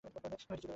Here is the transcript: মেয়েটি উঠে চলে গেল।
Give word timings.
মেয়েটি 0.05 0.27
উঠে 0.27 0.39
চলে 0.43 0.55
গেল। 0.61 0.69